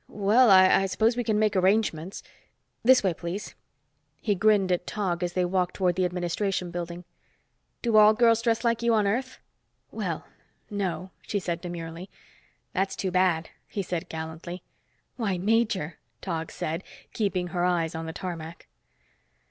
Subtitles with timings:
[0.07, 2.23] "Well, I suppose we can make arrangements.
[2.81, 3.53] This way please."
[4.19, 7.03] He grinned at Tog as they walked toward the administration building.
[7.83, 9.37] "Do all girls dress like you on Earth?"
[9.91, 10.25] "Well,
[10.71, 12.09] no," she said demurely.
[12.73, 14.63] "That's too bad," he said gallantly.
[15.17, 16.83] "Why, major!" Tog said,
[17.13, 18.67] keeping her eyes on the tarmac.